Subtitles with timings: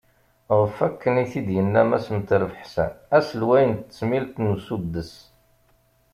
[0.59, 5.13] Ɣef wakken i t-id-yenna Mass Metref Ḥsen, aselway n tesmilt n usuddes.